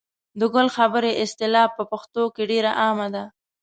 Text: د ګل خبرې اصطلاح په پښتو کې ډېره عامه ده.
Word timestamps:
د 0.39 0.41
ګل 0.53 0.67
خبرې 0.77 1.11
اصطلاح 1.23 1.67
په 1.77 1.83
پښتو 1.91 2.23
کې 2.35 2.43
ډېره 2.51 2.71
عامه 2.83 3.07
ده. 3.15 3.23